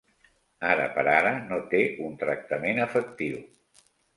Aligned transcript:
Ara 0.69 0.87
per 0.95 1.03
ara 1.17 1.35
no 1.51 1.61
té 1.75 1.83
un 2.09 2.17
tractament 2.25 2.85
efectiu. 2.89 3.41